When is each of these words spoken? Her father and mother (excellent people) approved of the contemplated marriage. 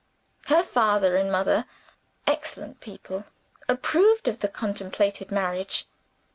Her 0.47 0.63
father 0.63 1.15
and 1.15 1.31
mother 1.31 1.65
(excellent 2.25 2.79
people) 2.81 3.25
approved 3.69 4.27
of 4.27 4.39
the 4.39 4.47
contemplated 4.47 5.29
marriage. 5.31 5.85